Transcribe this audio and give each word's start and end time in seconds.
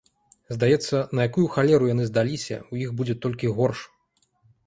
Здаецца, 0.55 1.01
на 1.17 1.21
якую 1.27 1.43
халеру 1.57 1.89
яны 1.93 2.07
здаліся, 2.11 2.57
у 2.77 2.79
іх 2.85 2.89
будзе 3.01 3.15
толькі 3.27 3.51
горш. 3.59 3.79